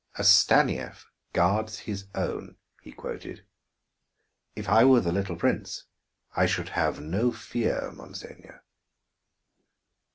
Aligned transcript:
"'A 0.17 0.23
Stanief 0.23 1.05
guards 1.31 1.77
his 1.81 2.05
own'," 2.15 2.55
he 2.81 2.91
quoted. 2.91 3.45
"If 4.55 4.67
I 4.67 4.83
were 4.83 4.99
the 4.99 5.11
little 5.11 5.35
prince, 5.35 5.83
I 6.35 6.47
should 6.47 6.69
have 6.69 6.99
no 6.99 7.31
fear, 7.31 7.91
monseigneur." 7.91 8.63